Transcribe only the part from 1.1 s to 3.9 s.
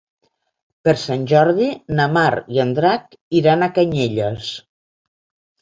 Jordi na Mar i en Drac iran a